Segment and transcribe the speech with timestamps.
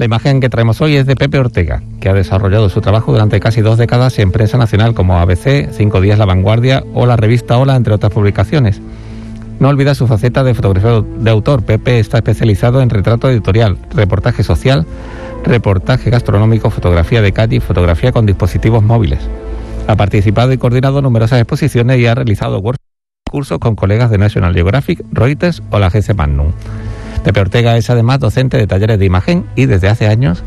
[0.00, 3.38] La imagen que traemos hoy es de Pepe Ortega, que ha desarrollado su trabajo durante
[3.38, 7.58] casi dos décadas en prensa nacional como ABC, Cinco Días La Vanguardia o la revista
[7.58, 8.80] Hola, entre otras publicaciones.
[9.58, 11.64] No olvida su faceta de fotografía de autor.
[11.64, 14.86] Pepe está especializado en retrato editorial, reportaje social,
[15.44, 19.20] reportaje gastronómico, fotografía de calle y fotografía con dispositivos móviles.
[19.86, 22.62] Ha participado y coordinado numerosas exposiciones y ha realizado
[23.30, 26.52] cursos con colegas de National Geographic, Reuters o la agencia Magnum.
[27.22, 30.42] Pepe Ortega es además docente de talleres de imagen y desde hace años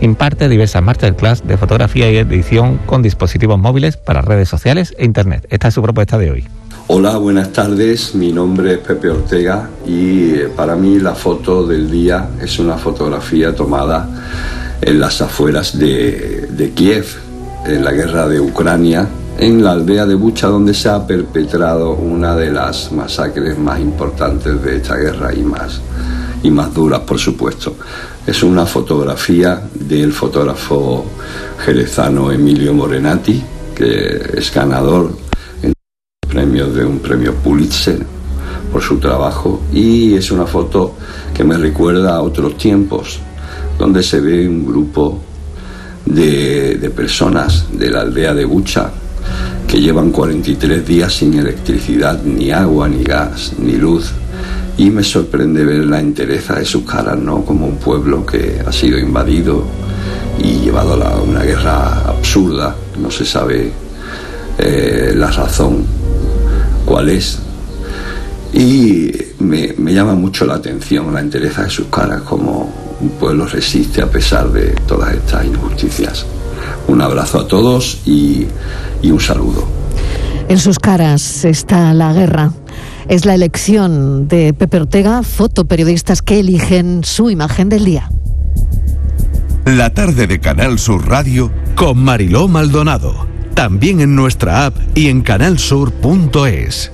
[0.00, 5.46] imparte diversas masterclass de fotografía y edición con dispositivos móviles para redes sociales e internet.
[5.50, 6.44] Esta es su propuesta de hoy.
[6.86, 8.14] Hola, buenas tardes.
[8.14, 12.76] Mi nombre es Pepe Ortega y eh, para mí la foto del día es una
[12.76, 14.08] fotografía tomada
[14.80, 17.06] en las afueras de, de Kiev,
[17.66, 19.06] en la guerra de Ucrania,
[19.38, 24.60] en la aldea de Bucha, donde se ha perpetrado una de las masacres más importantes
[24.62, 25.80] de esta guerra y más
[26.42, 27.76] y más duras, por supuesto.
[28.26, 31.04] Es una fotografía del fotógrafo
[31.64, 33.42] jerezano Emilio Morenati,
[33.74, 35.28] que es ganador
[36.48, 37.98] de un premio Pulitzer
[38.72, 40.94] por su trabajo y es una foto
[41.34, 43.18] que me recuerda a otros tiempos
[43.78, 45.18] donde se ve un grupo
[46.06, 48.90] de, de personas de la aldea de Bucha
[49.68, 54.12] que llevan 43 días sin electricidad, ni agua, ni gas, ni luz
[54.78, 57.44] y me sorprende ver la entereza de sus caras, ¿no?
[57.44, 59.64] Como un pueblo que ha sido invadido
[60.38, 63.72] y llevado a una guerra absurda, no se sabe
[64.56, 65.84] eh, la razón
[66.86, 67.40] cuál es.
[68.52, 73.46] Y me, me llama mucho la atención la entereza de sus caras, como un pueblo
[73.46, 76.24] resiste a pesar de todas estas injusticias.
[76.88, 78.46] Un abrazo a todos y,
[79.02, 79.66] y un saludo.
[80.48, 82.52] En sus caras está la guerra.
[83.08, 88.10] Es la elección de Pepe Ortega, fotoperiodistas que eligen su imagen del día.
[89.64, 93.26] La tarde de Canal Sur Radio con Mariló Maldonado.
[93.54, 96.92] También en nuestra app y en canalsur.es.